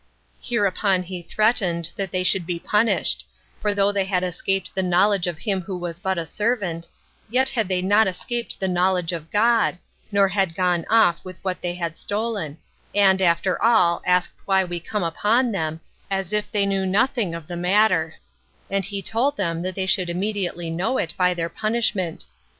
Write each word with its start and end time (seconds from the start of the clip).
Hereupon 0.41 1.03
he 1.03 1.21
threatened 1.21 1.91
that 1.95 2.09
they 2.09 2.23
should 2.23 2.47
be 2.47 2.57
punished; 2.57 3.23
for 3.61 3.71
though 3.75 3.91
they 3.91 4.05
had 4.05 4.23
escaped 4.23 4.73
the 4.73 4.81
knowledge 4.81 5.27
of 5.27 5.37
him 5.37 5.61
who 5.61 5.77
was 5.77 5.99
but 5.99 6.17
a 6.17 6.25
servant, 6.25 6.87
yet 7.29 7.49
had 7.49 7.67
they 7.67 7.83
not 7.83 8.07
escaped 8.07 8.59
the 8.59 8.67
knowledge 8.67 9.11
of 9.11 9.29
God, 9.29 9.77
nor 10.11 10.29
had 10.29 10.55
gone 10.55 10.85
off 10.89 11.23
with 11.23 11.37
what 11.43 11.61
they 11.61 11.75
had 11.75 11.99
stolen; 11.99 12.57
and, 12.95 13.21
after 13.21 13.61
all, 13.61 14.01
asked 14.03 14.33
why 14.45 14.63
we 14.63 14.79
come 14.79 15.03
upon 15.03 15.51
them, 15.51 15.81
as 16.09 16.33
if 16.33 16.51
they 16.51 16.65
knew 16.65 16.87
nothing 16.87 17.35
of 17.35 17.45
the 17.45 17.55
matter: 17.55 18.15
and 18.71 18.85
he 18.85 19.03
told 19.03 19.37
them 19.37 19.61
that 19.61 19.75
they 19.75 19.85
should 19.85 20.09
immediately 20.09 20.71
know 20.71 20.97
it 20.97 21.13
by 21.15 21.31
their 21.35 21.47
punishment. 21.47 22.25